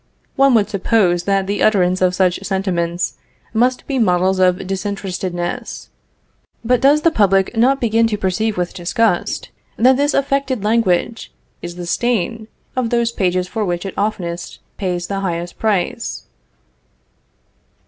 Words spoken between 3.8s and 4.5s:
be models